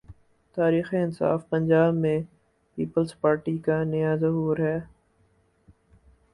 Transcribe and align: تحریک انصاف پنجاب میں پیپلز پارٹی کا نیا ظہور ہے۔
تحریک 0.57 0.93
انصاف 0.93 1.41
پنجاب 1.49 1.93
میں 1.93 2.17
پیپلز 2.77 3.13
پارٹی 3.21 3.57
کا 3.57 3.83
نیا 3.83 4.15
ظہور 4.15 4.57
ہے۔ 4.59 4.77